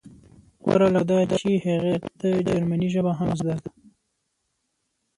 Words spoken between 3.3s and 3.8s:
زده ده